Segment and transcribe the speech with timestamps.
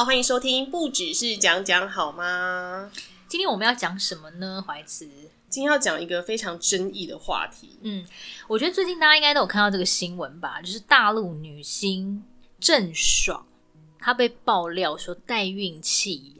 [0.00, 2.90] 好，欢迎收听，不只是讲讲好吗？
[3.28, 4.64] 今天我们要讲什么呢？
[4.66, 5.06] 怀慈，
[5.50, 7.76] 今天要讲一个非常争议的话题。
[7.82, 8.06] 嗯，
[8.48, 12.24] 我觉得最近大家应该都有看到这个新闻吧，就是大陆女星
[12.58, 13.46] 郑爽，
[13.98, 16.39] 她被爆料说代孕弃养。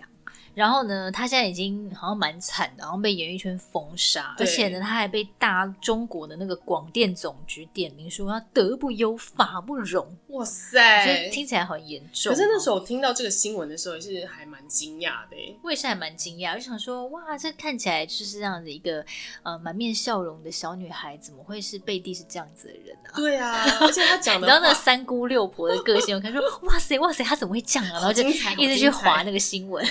[0.60, 10.06] 然后呢，他现在已经好像蛮惨的，然后被演艺圈封杀，而且呢，他还被大中国的那个广电总局点名说他德不优，法不容。
[10.28, 12.30] 哇塞，所以听起来很严重。
[12.30, 15.59] 可是那时候我听到这个新闻的时候，也是还蛮惊讶的。
[15.64, 19.02] 我也是还蛮惊讶，就想说，哇，这看起来就是这样的一个
[19.42, 23.16] 呃满面笑容的小女孩，怎么会是背地是这样子的人啊？
[23.16, 27.92] 对啊，而且她讲 的，然后那三姑六婆的个性，我看说，哇塞哇塞，她怎么会这样啊？
[27.95, 29.83] 然后就一直去划那个新闻。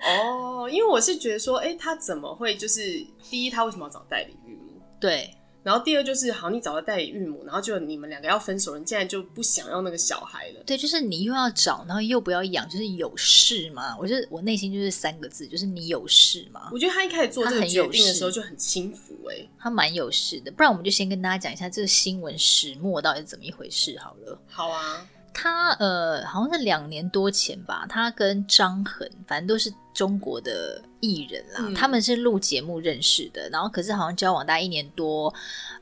[0.00, 2.82] 哦，因为我是觉得说，哎、欸，他怎么会就是
[3.30, 4.82] 第一，他为什么要找代理孕母？
[5.00, 10.62] 对，然后第二就是，好，你找了代理孕母，然后就你们两个要分手，你竟然就不想要那个小孩了？
[10.66, 13.96] 对，就是你又要找，然后又不要养，就是有事吗？
[13.98, 16.68] 我觉得我内心就是三个字，就是你有事吗？
[16.70, 20.52] 我觉得他一开始做这个决定的时候就很轻浮、欸，哎，他蛮有事的。
[20.52, 24.38] 不然我们就先跟大家讲一下这个新闻始末到底是怎么一回事好了。
[24.46, 29.72] 好啊，他呃，好像是两年多前吧，他跟张恒，反正都是。
[29.94, 35.32] 中国的艺人啦，嗯、他们是录节目认识的，然后可是好像交往大概一年多，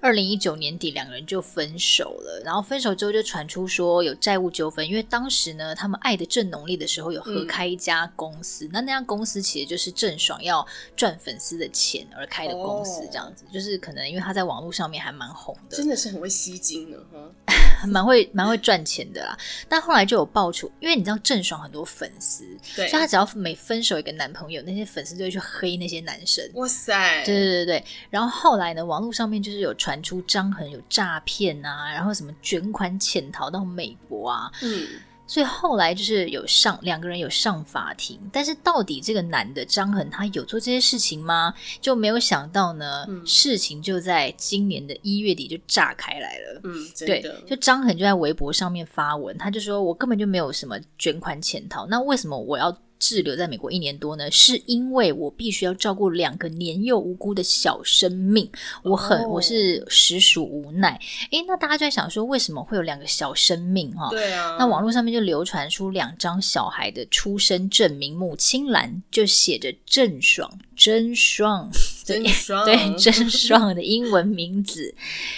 [0.01, 17.57] 二零一九年底两个人就分手了，然后分手之后就传出说有债务纠纷，因为当时呢，他们爱的正浓烈的时候有合开一家公司，嗯、那那家公司其实就是郑爽要赚粉丝的钱而开的公司，这样子，哦、就是可能因为他在网络上面还蛮红的，真的是很会吸金的哈，
[17.89, 19.39] 蛮会蛮会赚钱的啦。
[19.71, 22.45] 但后来就有爆出，因为你知道郑爽很多粉丝，
[22.77, 24.02] 对，所以他只要每分手。
[24.03, 26.45] 一个男朋友，那些粉丝就会去黑那些男生。
[26.55, 27.25] 哇塞！
[27.25, 27.84] 对对对对。
[28.11, 34.52] 然后后来呢，网络上面就是有传出张恒有诈骗啊，然后什么卷款潜逃到美国啊。
[34.62, 34.86] 嗯。
[35.24, 41.55] 所以后来就是有上两个人有上法庭，但是到底这个男的张恒他有做这些事情吗？
[41.80, 46.61] 就没有想到呢，嗯、事情就在今年的一月底就炸开来了。
[46.64, 58.48] 嗯，对，就张恒就在微博上面发文，他就说：“我根本就没有什么卷款潜逃，那为什么我要？”滞留在美国一年多呢，是因为我必须要照顾两个年幼无辜的小生命，
[58.85, 59.33] 我很、oh.
[59.33, 60.96] 我是实属无奈。
[61.33, 63.91] 诶，那大家就在想说，为什么会有两个小生命？
[63.96, 64.55] 哈，对啊。
[64.57, 70.57] 那网络上面就流传出两张小孩的出生证明，母亲栏就写着郑爽。
[70.74, 71.70] 真爽，
[72.12, 74.95] 真 爽，对，真爽的英文名字，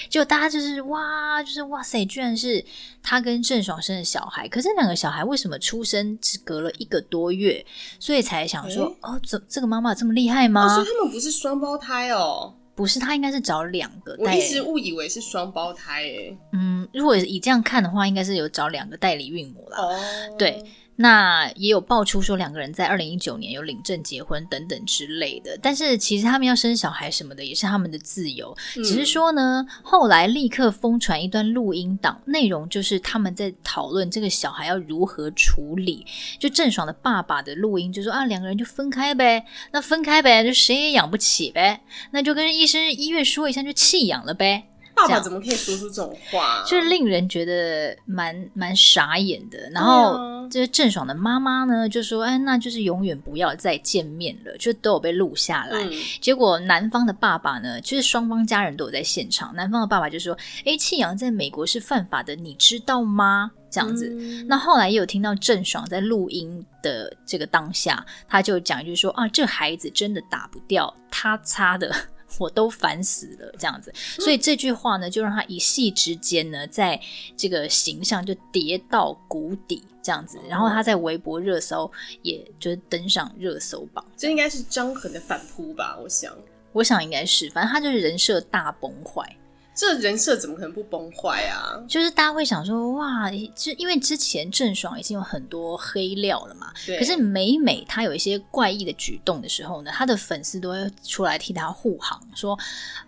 [0.09, 2.65] 就大家就是哇，就是哇塞，居然是
[3.03, 4.49] 他跟郑爽生的小孩。
[4.49, 7.65] 可是两个小孩为什么出生只隔了一个多月，
[7.99, 10.67] 所以才想说，欸、哦，这这个妈妈这么厉害吗？
[10.67, 10.75] 哦？
[10.75, 12.55] 所以他们不是双胞胎哦？
[12.77, 14.17] 不是，他应该是找两个。
[14.19, 16.37] 我一直误以为是双胞胎诶。
[16.53, 19.79] 嗯，如果以这样看的话，应该是有找两个代理孕母啦。
[19.79, 19.97] 哦，
[20.37, 20.61] 对。
[20.97, 36.07] 那也有爆出说两个人在二零一九年有领证结婚等等之类的，但是其实他们要生小孩什么的也是他们的自由，嗯、只是说呢，后来立刻疯传一段录音档，内容就是他们在讨论这个小孩要如何处理。
[36.39, 41.81] 就郑爽的爸爸的录音就说啊，两个人就分开呗，那分开呗，就谁也养不起呗，
[42.13, 44.69] 那就跟医生医院说一下就弃养了呗。
[44.95, 46.65] 爸爸怎么可以说出这种话啊？
[46.65, 49.59] 就是令人觉得蛮蛮傻眼的。
[49.71, 50.17] 然后，
[50.51, 55.83] 就是郑爽的妈妈呢，就说：“哎，那就是永远不要再见面了。”就都有被录下来。
[55.83, 55.93] 嗯。
[56.21, 59.55] 结果，男方的爸爸呢，就是双方家人都有在现场。
[59.55, 64.09] 男方的爸爸就说：“哎，弃养在美国是犯法的，你知道吗？”这样子。
[64.09, 64.47] 嗯。
[64.47, 71.95] 那后来也有听到郑爽在录音的这个当下，他就讲一句说：“啊，这孩子真的打不掉，他擦的。”
[72.39, 77.01] 我都烦死了，这样子，所以这句话呢，就让他一夕之间呢，在
[77.37, 80.39] 这个形象就跌到谷底，这样子。
[80.49, 81.91] 然后他在微博热搜，
[82.23, 84.05] 也就是登上热搜榜。
[84.17, 85.99] 这应该是张恒的反扑吧？
[86.03, 86.37] 我想，
[86.73, 89.37] 我想应该是，反正他就是人设大崩坏。
[89.75, 91.83] 这人设怎么可能不崩坏啊？
[91.89, 96.73] 就是大家会想说，哇，就因为之前郑爽已经有很多黑料了嘛。
[96.87, 96.99] 对。
[96.99, 102.57] 可是每每她有一些怪异的举动的时候呢，她的粉丝都会出来替她护航，说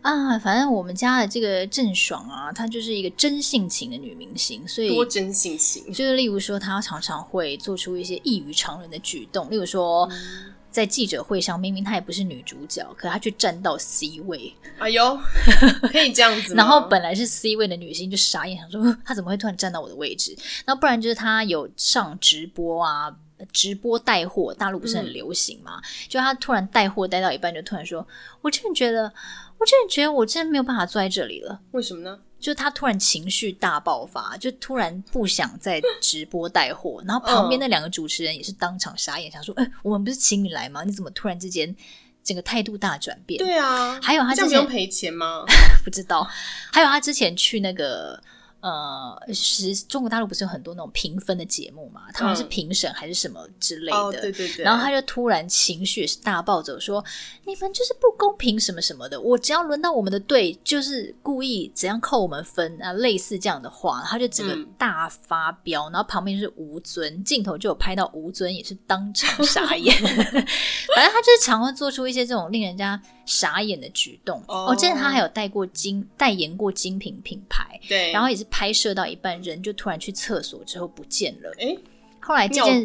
[0.03, 5.93] 啊，反正我们家的这个郑爽啊，她就是一个真性情的女明星，所以多真性情。
[5.93, 10.09] 就是例如说，她常常会做出一些异于常人的举动，例如说。
[10.11, 14.55] 嗯在记者会上，明明她也不是女主角，可她却站到 C 位。
[14.79, 15.19] 哎呦，
[15.91, 16.53] 可以这样子？
[16.55, 20.37] 然后本来是 C 位的女星就傻眼，想说她怎么会突然站到我的位置？
[20.67, 23.11] 那不然就是她有上直播啊，
[23.51, 25.79] 直播带货，大陆不是很流行嘛？
[25.79, 28.07] 嗯、就她突然带货带到一半，就突然说
[28.43, 29.11] ：“我真的觉得，
[29.57, 32.19] 我真的觉得我真的没有办法坐在这里了。”为什么呢？
[32.39, 40.85] 就他突然情绪大爆发，就突然不想再直播带货，然后旁边那两个主持人也是当场傻眼，想说：“哎、欸，我们不是请你来吗？
[40.85, 41.75] 你怎么突然之间
[42.23, 45.45] 整个态度大转变？”对啊，还有他之前这不用赔钱吗？
[45.85, 46.29] 不知道。
[46.73, 48.23] 还有他之前去那个。
[48.67, 52.01] 呃，是中国大陆不是有很多那种评分的节目嘛？
[52.13, 53.97] 他们是评审还是什么之类的？
[53.97, 54.65] 嗯哦、对对对。
[54.65, 57.05] 然后他就突然情绪也是大暴走，说
[57.47, 59.21] ：“你们就是不公平什么什么的。
[59.21, 69.97] 我只要轮到我们的队，就是故意怎样扣我们分啊，类似这样的话。”他就整个大发飙，嗯、然后旁边是吴尊，镜头就有拍到吴尊也是当场傻眼。
[70.03, 74.43] 反正他就是常会做出一些这种令人家傻眼的举动。
[74.49, 78.47] 哦记得他还有带过精代言过精品品牌，对，然后也是。
[78.49, 81.51] 拍摄到一半，人就突然去厕所之后不见了。
[81.59, 81.79] 哎、欸，
[82.21, 82.83] 后来这件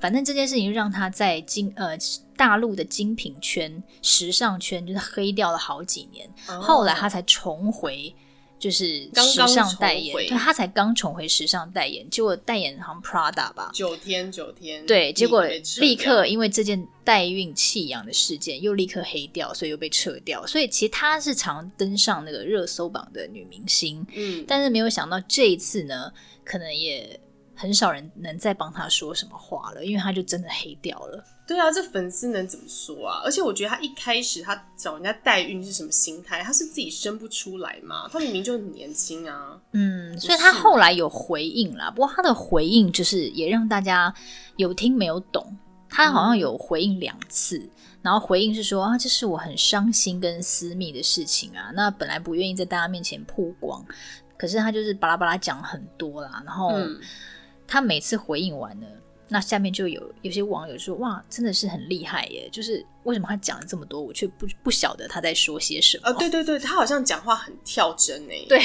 [0.00, 1.96] 反正这件事情就让他在金呃
[2.36, 6.28] 大陆的精品圈、时尚圈就是黑掉了好几年。
[6.48, 8.12] 哦、后来他才重回，
[8.58, 10.12] 就是时尚代言。
[10.14, 14.84] 刚刚对，他才刚重回时尚代言，结果代言好像 Prada 吧，九天九天。
[14.86, 15.44] 对，结果
[15.80, 20.46] 立刻因为这件代孕弃养的事件又立刻黑掉，所以又被撤掉。
[20.46, 26.12] 所以其实他是常登上那个热搜榜的女明星，嗯，但是没有想到这一次呢，
[26.44, 27.18] 可能也
[27.54, 31.24] 很少人能再帮他说什么话了，因为他就真的黑掉了。
[31.48, 33.22] 对啊，这粉丝能怎么说啊？
[33.24, 36.42] 而且我觉得他一开始他找人家代孕是什么心态？
[36.42, 38.06] 他是自己生不出来吗？
[38.12, 39.58] 他明明就很年轻啊。
[39.72, 41.90] 嗯，所以他后来有回应啦。
[41.90, 44.14] 不过他的回应就是也让大家
[44.56, 45.56] 有听没有懂。
[45.88, 47.70] 他好像有回应两次，嗯、
[48.02, 51.70] 然后回应是说啊，这是我很伤心跟私密的事情啊。
[51.72, 53.82] 那本来不愿意在大家面前曝光，
[54.36, 56.42] 可是他就是巴拉巴拉讲很多啦。
[56.44, 56.74] 然后
[57.66, 58.86] 他每次回应完了。
[59.28, 62.48] 那下面就有有些网友说：“哇，真的是很厉害耶！
[62.50, 68.46] 就是为什么他讲了这么多，我却不不晓得他在说些什么？”呃，对对对，他好像讲话很跳针诶。
[68.48, 68.60] 对，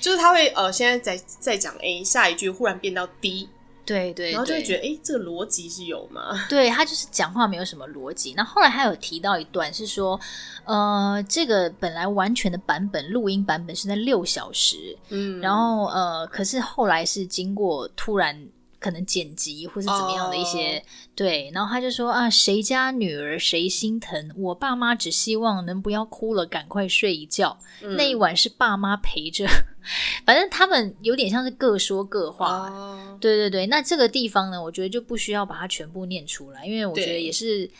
[0.00, 3.48] 就是他会呃，现在在在讲 A，下一句忽然变到 D。
[3.86, 6.46] 对，对对，然后就会觉得，哎，这个逻辑是有吗？
[6.50, 8.34] 对，他就是讲话没有什么逻辑。
[8.36, 10.18] 那后，后来还有提到一段是说，
[10.64, 18.36] 呃，这个本来完全的版本录音版本是在六小时，嗯，然后呃，可是后来是经过突然。
[18.80, 20.82] 可能剪辑或是怎么样的一些、oh.
[21.14, 24.32] 对，然后他就说啊，谁家女儿谁心疼？
[24.34, 27.58] 我爸妈只希望能不要哭了，赶快睡一觉。
[27.82, 29.46] 嗯、那一晚是爸妈陪着，
[30.24, 32.70] 反正他们有点像是各说各话。
[32.70, 33.20] Oh.
[33.20, 37.70] 对对对，那这个地方呢，我觉得就不需要把它全部念出来，因为我觉得也是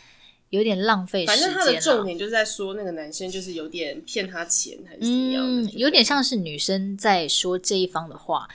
[0.50, 1.40] 有点浪费时间。
[1.40, 8.46] 反正他的重点就是在说那个男生就是有点骗他钱还是怎么样的，嗯，有点像是女生在说这一方的话。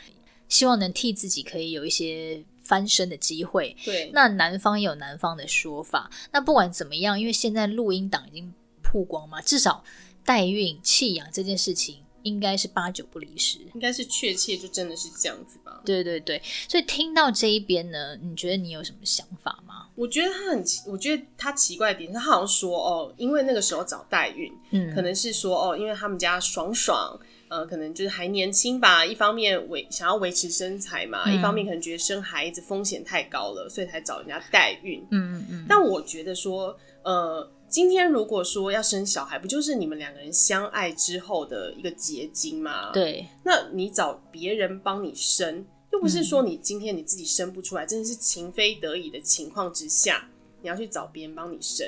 [0.47, 3.75] 希望能替自己可以有一些翻身的机会。
[3.83, 6.09] 对，那男方也有男方的说法。
[6.31, 9.83] 那不管怎么样，因为现在录音档已经曝光嘛，至少
[10.23, 15.81] 代孕弃养这件事情应该是八九不离十，应该是确切就真的是这样子吧？
[15.85, 16.41] 对对对。
[16.67, 19.87] 所以听到这一边呢，你觉得你有什么想法吗？
[19.95, 27.19] 我觉得他很奇，我觉得他奇怪的点，他好像说哦，因为那个时候找代孕，嗯，可能是说哦，因为他们家爽爽。
[27.47, 35.05] 呃，可能就是还年轻吧，一方面维想要维持身材嘛，嗯、一方面可能觉得生孩子风险太高了，所以才找人家代孕。
[35.11, 35.65] 嗯嗯嗯。
[35.69, 42.91] 但我觉得说，呃，今天如果说要生小孩，不就是你们两个人相爱之后的一个结晶吗？
[42.91, 43.25] 对。
[43.43, 50.27] 那你找别人帮你生，又不是说你今天你自己生不出来，嗯、真的是情非得已的情况之下，
[50.61, 51.87] 你要去找别人帮你生。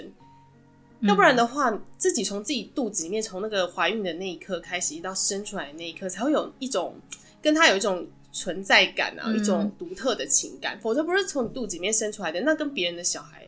[1.02, 6.96] 要不然的话，自己从自己肚子里面，从那个怀孕的那一刻开始，一到生出来的那一刻，才会有一种
[7.40, 10.80] 跟他有一种存在感啊，嗯、一种独特的情感。
[10.80, 13.46] 否则不是从你肚子里面生出来的，那跟别人的小孩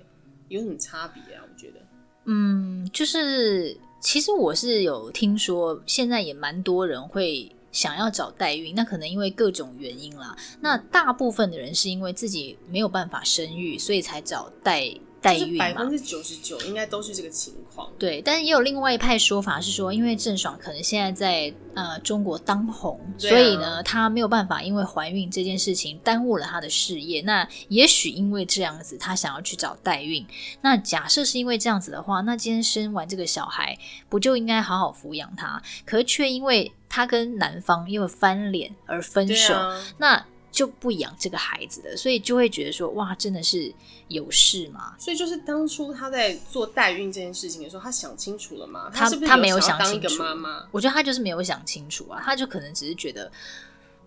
[0.48, 1.44] 有什么差别啊？
[1.44, 1.80] 我觉得，
[2.26, 10.38] 嗯，就是其实我是有听说，现在也蛮多人会想要找代孕，那可能因为各种原因啦。
[10.62, 14.94] 那大部分的人是因为自己没有办法生育，所以才找代。
[15.22, 17.90] 代孕嘛，百分之九十九应该都是这个情况。
[17.98, 27.22] 对，但是也有另外一派说法是说，因为郑爽可能现在在呃中国当红，啊、所以呢，她没有办法因为怀孕这件事情耽误了她的事业。
[27.22, 30.26] 那也许因为这样子，她想要去找代孕。
[30.62, 35.62] 那假设是因为这样子的话，那今天生完这个小孩，不就应该好好抚养他？
[35.86, 40.26] 可是却因为她跟男方因为翻脸而分手，啊、那。
[40.60, 43.74] 就不养这个孩子的，所以就会觉得说，哇，真的是
[44.10, 44.94] 有事吗？
[45.00, 48.92] 所以就是当初他在做代孕这件事情的时候，他想清楚了吗？
[48.94, 50.22] 他他没有想清楚？
[50.22, 53.32] 妈妈，我觉得他就是没有想清楚啊，他就可能只是觉得，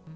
[0.06, 0.12] 嗯，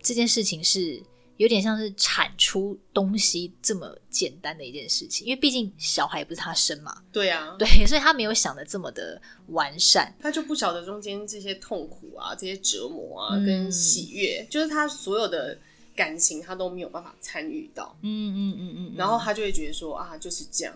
[0.00, 1.02] 这件事情是
[1.36, 7.02] 有点像是产出东西这么简单的一件事情，因为毕竟小孩不是他生嘛。
[7.12, 15.58] 对啊，对，所以他没有想的这么的完善，他就不晓得中间这些痛苦啊、这些折磨啊、跟喜悦，嗯、就是他所有的
[15.96, 17.96] 感情他都没有办法参与到。
[18.02, 20.74] 嗯嗯嗯嗯，然后他就会觉得说啊，就是这样。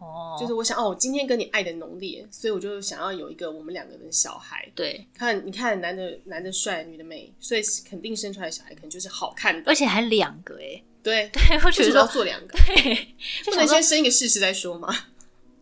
[0.00, 4.70] 哦，就是我想哦，我今天跟你爱的浓烈，所以我就想要有一个我们两个的小孩。
[4.74, 10.82] 对，看你看男的男的帅，女的美，所以肯定生出来的小孩可能就是好看的，而且还两个哎。
[11.02, 13.08] 对 对，我觉得要做两个， 对，
[13.44, 14.94] 不能先生一个试试再说嘛。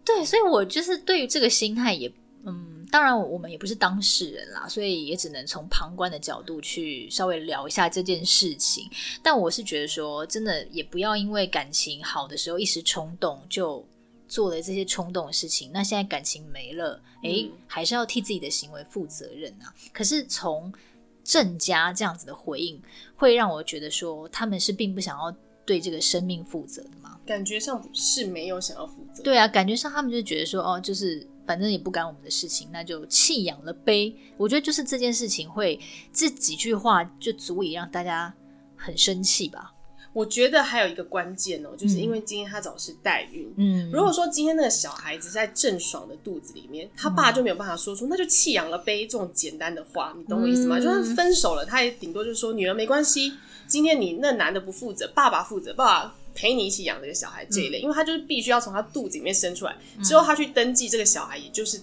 [0.04, 2.12] 对，所以我就是对于这个心态也，
[2.44, 8.88] 嗯，当然我们也不是当事人啦，所以也只能从旁观的角度去稍微聊一下这件事情。
[9.23, 13.85] 但我是觉得说，真的也不要因为感情好的时候一时冲动就。
[14.28, 19.73] 做了这些冲动的事情，那现在感情没了，诶、欸，还是要替自己的行为负责任啊。
[19.93, 20.75] 可是从
[21.23, 22.83] 郑家这样子的回应，
[23.14, 25.33] 会让我觉得说他们是并不想要
[25.64, 27.21] 对这个生命负责的吗？
[27.25, 29.23] 感觉上是没有想要负责。
[29.23, 34.14] 对啊，感觉上他们就觉得说，哦，就是反正也不干我们的事情，那就弃养了呗。
[34.36, 35.78] 我觉得就是这件事情会
[36.12, 38.34] 这几句话就足以让大家
[38.76, 39.72] 很生气吧。
[40.12, 43.52] 我觉得还有一个关键哦，就是因为今天他找的是代孕。
[43.58, 50.78] 嗯，如果说今天那个小孩子在郑爽的肚子里面，他爸就没有办法说出“那就弃养了呗”这种简单的话，你懂我意思吗？
[50.78, 53.34] 嗯、就算分手了，他也顶多就是说女儿没关系，
[53.66, 59.75] 今天你那男的不负责，爸爸负责，爸爸陪你一起养这个小孩这一类，嗯、因为他就是必须要从他肚子里面生出来，
[60.05, 61.81] 之后他去登记这个小孩，也就是。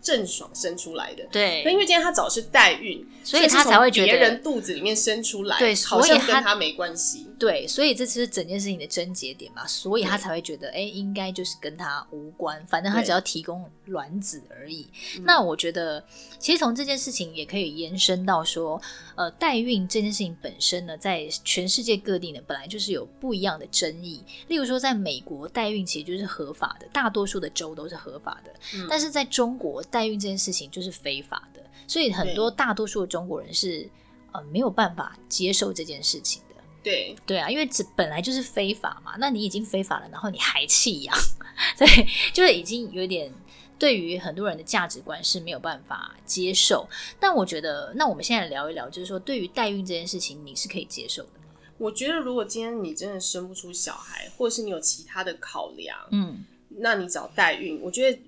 [0.00, 14.86] 郑爽生出来的，对，那因为今天她找的是代孕，所以她才会觉得别人肚子里面生出来，对，好像跟她没关系，对，所以这是整件事情的症结点嘛，所以她才会觉得，哎、欸，应该就是跟她无关，反正她只要提供卵子而已。
[15.22, 16.02] 那我觉得，
[16.38, 18.80] 其实从这件事情也可以延伸到说，
[19.14, 24.22] 呃，代孕这件事情本身呢，在全世界各地呢，本来就是有不一样的争议。
[24.46, 33.88] 例如说，在美国，代孕其实就是合法的，大多数的州都是合法的，嗯、但是在中国，代孕这件事情就是非法的，所以很多大多数的中国人是
[34.32, 36.54] 呃没有办法接受这件事情的。
[36.82, 41.16] 对对啊，因为这本来就是非法嘛，那你已经非法了，然后你还弃养，
[41.76, 41.86] 对，
[42.32, 43.32] 就是已经有点
[43.78, 46.88] 对于很多人的价值观是没有办法接受。
[47.18, 51.46] 但我觉得，那我们现在聊一聊，就是说对于代孕这件事情，你是可以接受的吗？
[51.78, 58.18] 我觉得，如果今天你真的生不出小孩，或者是你有其他的考量，嗯，那你找代孕，我觉得。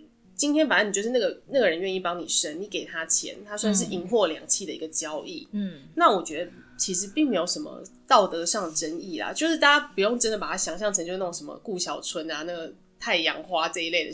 [0.40, 5.47] 今天反正你就是那个那个人愿意帮你生，你给他钱，他算是银货两讫的一个交易。
[5.52, 14.12] 嗯，那我觉得其实并没有什么道德上的争议啦，就是大家不用真的把它想象成就是那种什么顾小春啊、那个太阳花这一类的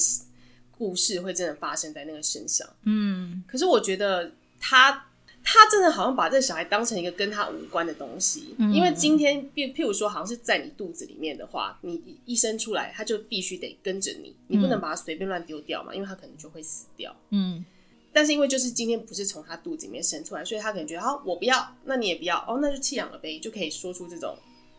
[0.76, 2.68] 故事会真的发生在那个身上。
[2.83, 5.06] 嗯，可是我觉得他。
[5.49, 17.15] 他真的好像把这个小孩当成一个跟他无关的东西，嗯、因为今天，譬譬如说，好像是在你肚子里面的话，你一生出来，他就必须得跟着你，你不能把他随便乱丢掉嘛，因为他可能就会死掉。
[17.31, 17.65] 嗯，
[18.12, 24.37] 但是因为就是今天不是从他肚子里面生出来，所以他可能觉得，好，我不要，那你也不要，哦，那就弃养了呗，就可以说出这种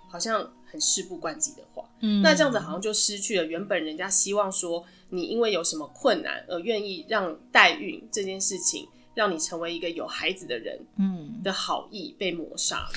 [0.09, 1.89] 好像很事不关己的话。
[2.01, 8.85] 嗯，那这样子好像就失去了原本人家希望说你因为有什么困难而愿意让代孕这件事情。
[9.17, 12.87] 让你成为一个有孩子的人，嗯，的好意被抹杀。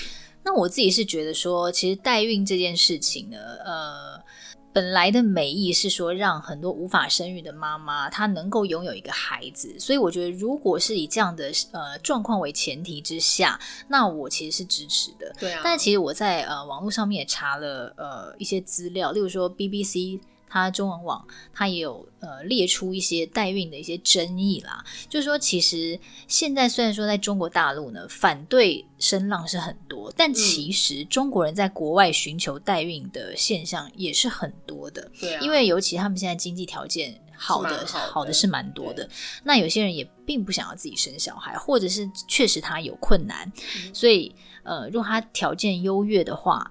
[0.44, 4.22] 那我自己是觉得说，其实代孕这件事情呢，呃，
[4.70, 9.74] 本来的美意是说让很多无法生育的妈妈她能够拥有一个孩子。
[9.78, 13.58] 所以我觉得，如果是以这样的呃状况为前提之下，
[13.88, 15.34] 那我其实是支持的。
[15.38, 15.62] 对啊。
[15.64, 20.20] 但是其实我在呃网络上面也查了呃一些资料，例如说 BBC。
[20.50, 35.08] 它中文网，它也有呃列出一些代孕的一些争议啦，就是说，其实现在虽然说在中国大陆呢，反对声浪是很多，但其实中国人在国外寻求代孕的现象也是很多的。
[35.20, 39.08] 对啊，因为尤其他们现在经济条件好的好的，是蛮多的。
[39.44, 46.68] 那有些人也并不想要自己生小孩，或者是确实他有困难，嗯，所以呃，如果他条件优越的话。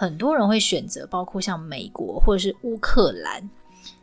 [0.00, 3.50] 很多人会选择，包括像美国或者是乌克兰，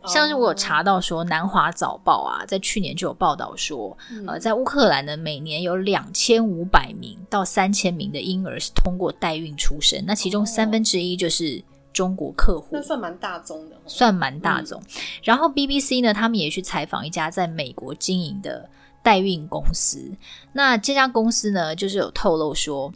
[0.06, 14.78] 像是我有查到说，《南华早报》啊，在去年就有报道说，嗯、呃，在乌克兰呢，每年有两千五百名到三千名的婴儿是通过代孕出生，那其中三分之一就是中国客户，那算蛮大宗的，算蛮大宗。
[14.82, 18.70] 嗯、然后 BBC 呢，他们也去采访一家在美国经营的
[19.02, 20.12] 代孕公司，
[20.52, 22.92] 那这家公司呢，就是有透露说。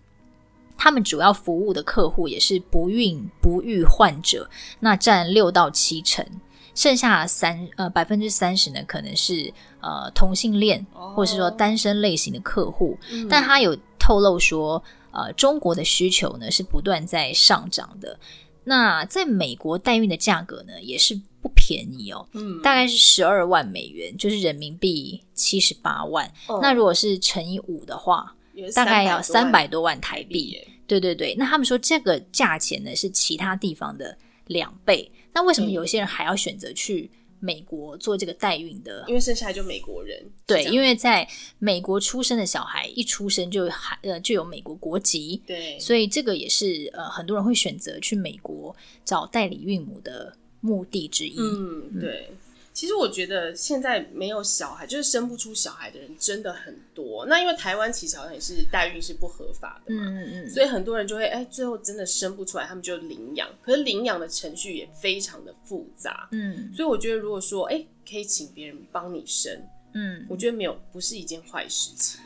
[0.81, 6.25] 他们主要服务的客户也是不孕不育患者，那占六到七成，
[6.73, 12.97] 剩下三呃百分之三十呢，可能是呃同性恋或是说单身类型的客户。
[13.11, 14.81] 哦、但他有透露说，
[15.11, 18.17] 呃，中国的需求呢是不断在上涨的。
[18.63, 26.31] 那在美国代孕的价格呢也是不便宜哦，嗯，大概是十二万美元，就是人民币七十八万。
[26.47, 28.33] 哦、那如果是乘以五的话，
[28.73, 30.57] 大概要三百多万台币。
[30.87, 35.11] 对对对，那他们说这个价钱呢是其他地方的两倍。
[35.31, 39.05] 那为什么有些人还要选择去美国做这个代孕的？
[39.07, 40.19] 因为生下来就美国人。
[40.47, 41.27] 对，因为在
[41.59, 45.41] 美国出生的小孩一出生就还呃就有美国国籍。
[45.45, 48.75] 对，所以这个也是呃很多人会选择去美国
[49.05, 51.37] 找代理孕母的目的之一。
[51.37, 52.31] 嗯，对。
[52.79, 57.25] 其实我觉得现在没有小孩，就是生不出小孩的人真的很多。
[57.25, 63.49] 那因为台湾其实好像也是代孕是不合法的嘛，嗯嗯嗯，所以很多人就会哎，最后真的生不出来，他们就领养。
[63.61, 69.61] 可是领养的程序也非常的复杂，嗯，所以我觉得如果说哎，可以请别人帮你生，
[69.93, 72.21] 嗯，我觉得没有不是一件坏事情。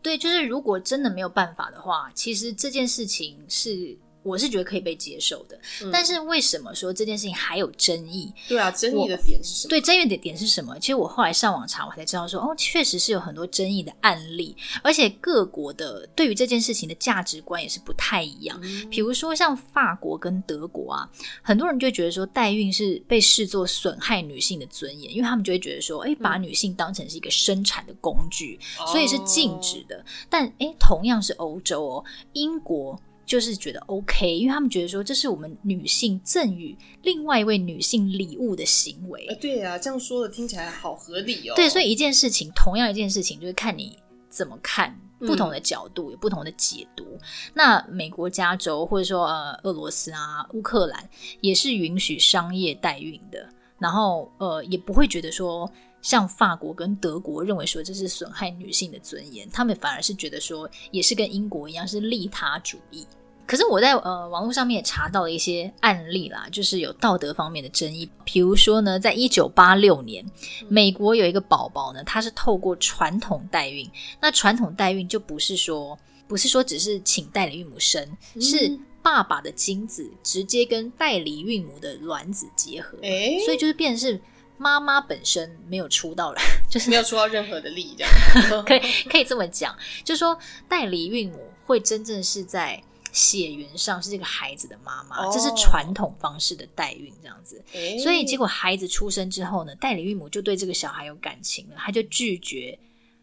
[0.00, 3.94] 对，就是如果真的没有办法的话，其实这件事情是。
[4.22, 8.32] 我是觉得可以被接受的，嗯、但是为什么说这件事情还有争议？
[8.48, 9.70] 对啊，争议的点是什么？
[9.70, 10.78] 对，争议的点是什么？
[10.78, 18.58] 其实我后来上网查，我才知道说，哦，确实是有很多争议的案例，而且各国的对于这件事情的价值观也是不太一样。
[18.62, 21.08] 嗯、比如说像法国跟德国啊，
[21.40, 29.96] 很多人就觉得说代孕是被视作损害女性的尊严，因为他们就会觉得说，哎，把女性当成是一个生产的工具，嗯、所以是禁止的。
[29.96, 33.00] 哦、但哎，同样是欧洲哦，英国。
[33.28, 39.26] 就是觉得 OK，因为他们觉得说，这是我们女性赠予另外一位女性礼物的行为。
[39.26, 41.52] 欸、对啊，这样说的听起来好合理哦。
[41.54, 43.98] 对，所以一件事情，同样一件事情，就是看你
[44.30, 47.04] 怎么看，不同的角度有不同的解读。
[47.04, 47.20] 嗯、
[47.52, 51.06] 那美国加州或者说呃俄罗斯啊、乌克兰
[51.42, 53.46] 也是允许商业代孕的，
[53.78, 55.70] 然后呃也不会觉得说
[56.00, 63.06] 像法国跟德国认为说这是损害女性的尊严，他们反而是觉得说也是跟英国一样是利他主义。
[63.48, 68.06] 可是我在呃网络上面也查到了一些案例啦，就是有道德方面的争议。
[68.22, 70.22] 比如说呢，在一九八六年，
[70.68, 73.90] 美国有一个宝宝呢，他是透过传统代孕。
[74.20, 84.20] 那传统代孕就不是说不是说只是请代理孕母生，嗯、是爸爸的精子直接跟代理孕母的卵子结合，欸、所以就是变成是
[84.58, 88.12] 妈妈本身没有出到来， 就是没有出到任何的力，这样
[88.66, 92.82] 可以可以这么讲，就是说代理孕母会真正是在。
[93.12, 95.34] 血缘上是这个孩子的妈妈，oh.
[95.34, 102.78] 这是传统方式的代孕这样子，欸、所以结果孩子出生之后呢，代理孕母就对这个小孩有感情了，他就拒绝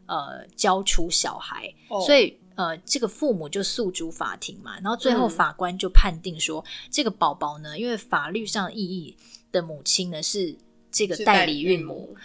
[0.05, 2.05] 呃交出小孩，oh.
[2.05, 9.15] 所以呃这个父母就诉诸法庭嘛，然后最后法官就判定说，嗯、这个宝宝呢，因为法律上意义
[9.51, 10.55] 的母亲呢是
[10.91, 12.15] 这个代理孕母。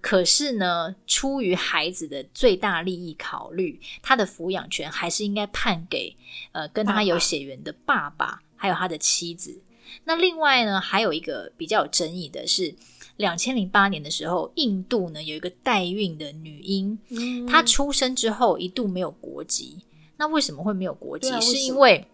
[0.00, 6.16] 可是呢，出于孩子的最大利益考虑，他的抚养权还是应该判给
[6.52, 9.60] 呃跟他有血缘的爸爸，还有他的妻子。
[10.04, 12.74] 那另外呢，还有一个比较有争议的是，
[13.16, 19.80] 两千零八年的时候，印度呢有一个代孕的女婴，嗯、她出生之后一度没有国籍。
[20.16, 21.30] 那为什么会没有国籍？
[21.30, 22.06] 啊、是因为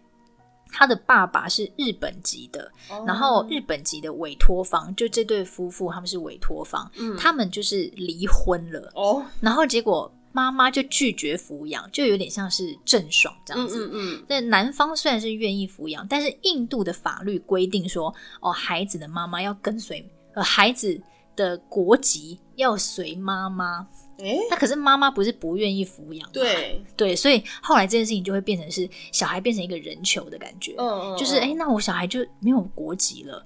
[0.71, 3.07] 他的爸爸是日本籍的，oh.
[3.07, 9.03] 然后日本籍的委托方就这对夫妇，他们是委托方，嗯、他们就是离婚了哦。
[9.03, 9.23] Oh.
[9.41, 13.87] 然后结果妈妈就拒绝抚养，就有点像是郑爽这样子。
[13.87, 21.01] 嗯嗯，那、嗯、男方虽然是愿意抚养，但是印度的法律规定说，哦，孩子的妈妈要跟随，呃，孩子
[21.35, 23.87] 的国籍要随妈妈。
[24.19, 26.29] 欸、那可是妈妈不是不愿意抚养？
[26.31, 30.75] 对 对，所以后来这件事情就会变成是小孩变成一个人球的感觉，
[31.17, 33.45] 就是哎、欸，那我小孩就没有国籍了。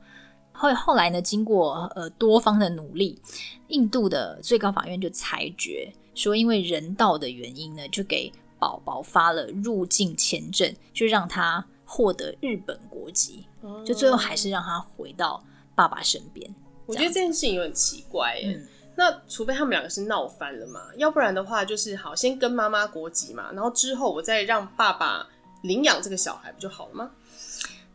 [0.53, 3.19] 后后来呢，经过呃多方的努力，
[3.67, 15.43] 印度的最高法院就裁决说，因为人道的原因呢，就给宝宝发了入境签证，就让他获得日本国籍，嗯、就最后还是让他回到
[15.75, 16.49] 爸爸身边。
[16.85, 18.53] 我觉得这件事情有点奇怪耶。
[18.55, 18.67] 嗯
[19.03, 25.27] 那除非他们两个是闹翻了嘛，要不然的话就是好，先跟妈妈国籍嘛，然后之后我再让爸爸
[25.63, 27.09] 领养这个小孩不就好了吗？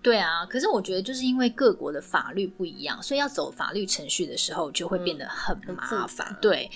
[0.03, 6.27] 对啊，可是我觉得就是因为各国的法律不一样，所以要走法律程序的时候就会变得很麻烦。
[6.29, 6.69] 嗯、对，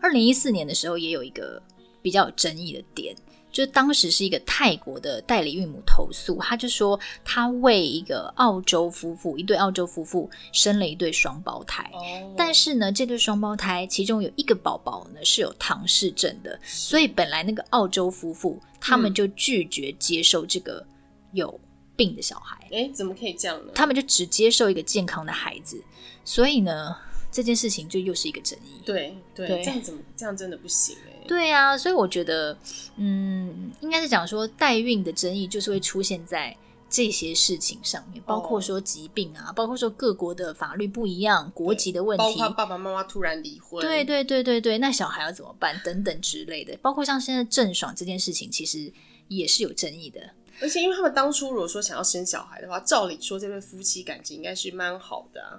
[0.00, 1.60] 二零一四年的时候也有一个
[2.00, 3.16] 比较有争议的点。
[3.52, 20.84] 就当时是一个泰国的代理孕母投诉，他就说他为一个澳洲夫妇，一对澳洲夫妇生了一对双胞胎，哦、但是呢，这对双胞胎其中有一个宝宝呢是有唐氏症的，所以本来那个澳洲夫妇他们就拒绝接受这个
[21.32, 21.60] 有
[21.94, 22.66] 病的小孩。
[22.70, 23.72] 诶，怎么可以这样呢？
[23.74, 25.78] 他们就只接受一个健康的孩子，
[26.24, 26.96] 所以呢。
[27.32, 28.82] 这件事情就又是一个争议。
[28.84, 31.26] 对对，对，这样怎么这样真的不行哎。
[31.26, 32.56] 对啊，所以我觉得，
[32.96, 36.56] 嗯，应该是讲说代孕的争议就是会出现在
[36.90, 48.92] 这些事情上面，包括说疾病啊，哦、包括说各国的法律不一样、国籍的问题，包括爸爸妈妈突然离婚，对对对对对，那小孩要怎么办等等之类的，包括像现在郑爽这件事情，其实
[49.28, 50.20] 也是有争议的。
[50.60, 55.58] 而且，因为他们当初如果说想要生小孩的话，照理说这对夫妻感情应该是蛮好的啊，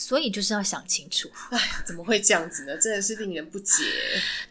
[0.00, 1.30] 所以就是要想清楚。
[1.50, 2.76] 哎，怎么会这样子呢？
[2.78, 3.84] 真的是令人不解。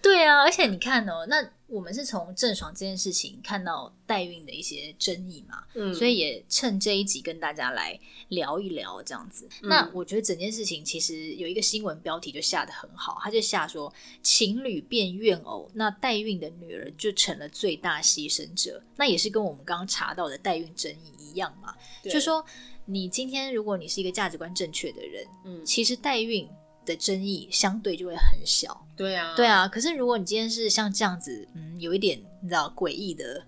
[0.02, 1.44] 对啊，而且你看哦，那。
[1.70, 7.98] 我们是从郑爽这件事情看到代孕的一些争议嘛，嗯，所以也趁这一集跟大家来
[8.30, 9.48] 聊一聊这样子。
[9.62, 18.84] 嗯、那我觉得整件事情其实有一个新闻标题就下的很好，他就下说情侣变怨偶，那代孕的女儿就成了最大牺牲者。
[18.98, 22.44] 那也是跟我们刚刚查到的代孕争议一样嘛，就说
[22.86, 26.50] 你今天如果你是一个价值观正确的人，嗯，其实代孕。
[26.90, 29.68] 的争议相对就会很小，对啊，对啊。
[29.68, 33.46] 可是如果你今天是像这样子，嗯，有一点你知道诡异的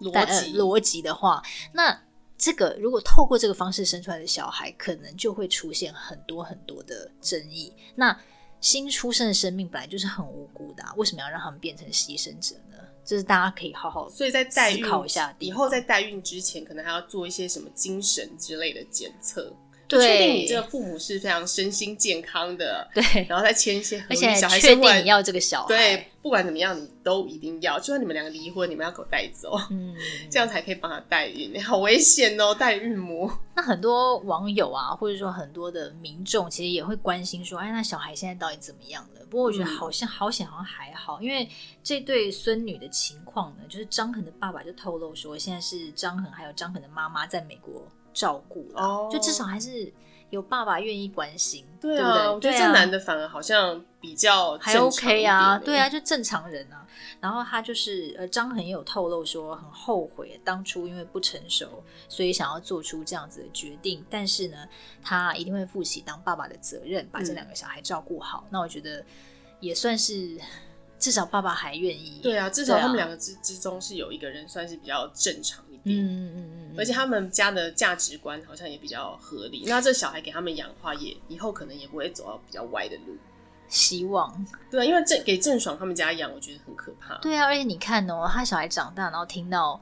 [0.00, 1.40] 逻辑、呃、逻辑的话，
[1.72, 1.96] 那
[2.36, 7.72] 这个如果透过这个方式生出来的小孩，可能就会出现很多很多的争议。
[7.94, 8.18] 那
[8.60, 12.78] 新出生的生命本来就是很无辜的、啊，为什么要让他们变成牺牲者呢？
[13.04, 19.52] 就是大家可以好好所以在代孕思考一下，以后在代孕之前，可能还要做一些什么精神之类的检测。
[20.00, 29.94] 确定你这个父母是非常身心健康的，对， 然后再签一些合约，而且小孩确定你要这个小孩，对，不管怎么样，你都一定要，就算你们两个离婚，你们要给我带走，嗯，
[30.30, 33.30] 这样才可以帮他代孕，你好危险哦，代孕母。
[33.54, 39.20] 那很多网友啊，或者说很多的民众，其实也会关心说，哎，那小孩现在到底怎么样了？
[39.28, 41.48] 不过我觉得好像好险，好像还好，因为
[41.82, 47.86] 这对孙女的情况呢，就是张恒的爸爸就透露说，现在是张恒还有张恒的妈妈在美国。
[48.12, 49.12] 照顾了，oh.
[49.12, 49.92] 就至少还是
[50.30, 56.86] 有爸爸愿意关心，对啊，对对，我觉得这男的反而好像比较还 OK 啊，对啊，就正常人啊。
[57.20, 64.04] 然后他就是呃，张恒也有透露说很后悔当初因为不成熟，所以想要做出这样子的决定。
[64.10, 64.56] 但是呢，
[65.02, 68.44] 他一定会负起当爸爸的责任，把这两个小孩照顾好。
[68.46, 68.48] 嗯。
[68.50, 69.04] 那我觉得
[69.60, 70.38] 也算是。
[70.98, 72.20] 至少爸爸还愿意。
[72.22, 75.96] 对啊，至少他们两个之之中是有一个人算是比较正常一点。
[75.96, 79.64] 嗯嗯嗯，而且他们家的价值观好像也比较合理。
[79.66, 83.16] 那这小孩给他们养的话，也以后可能也不会走到比较歪的路。
[83.68, 84.46] 希望。
[84.70, 87.16] 对啊，因为郑给郑爽他们家养，我觉得很可怕。
[87.18, 89.80] 对啊，而且你看哦，他小孩长大，然后听到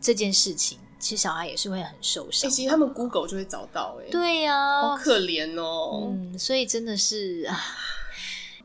[0.00, 2.50] 这件事情，其实小孩也是会很受伤。
[2.50, 6.12] 其实他们 Google 就会找到，哎，对呀，好可怜哦。
[6.12, 7.58] 嗯，所以真的是啊。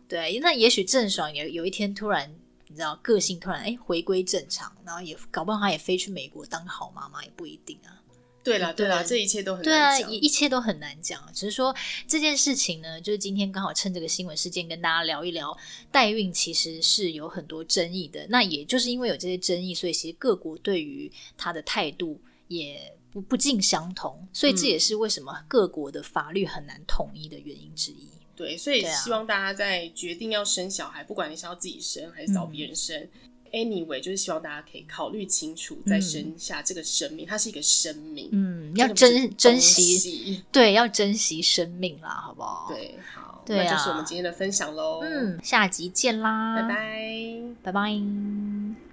[0.09, 2.35] 对，那也许郑爽也有一天突然，你
[2.77, 7.97] 知道，个性突然哎回归正常，然后也搞不好他也飞去美国当好妈妈也不一定啊。
[8.43, 9.61] 对啦，对啦，这一切都很。
[9.61, 11.21] 对啊，一切都很难讲。
[11.33, 11.75] 只是说
[12.07, 15.53] 这件事情呢，就是今天刚好趁这个新闻事件跟大家聊一聊，
[15.91, 18.25] 代孕其实是有很多争议的。
[18.29, 28.07] 那也就是因为有这些争议，所以其实各国对于他的态度也不不尽相同，所以这也是为什么各国的法律很难统一的原因之一。
[28.37, 33.09] 对，所以希望大家在决定要生小孩，啊、不管你是要自己生还是找别人生，嗯
[33.51, 42.67] ，anyway，就是希望大家可以考虑清楚再生下这个生命，嗯，它是一个生命，嗯，要珍珍惜，对，要珍惜生命啦，好不好？
[42.69, 48.86] 对，好，对啊，那就是我们今天的分享喽，嗯，下集见啦，拜拜，拜拜。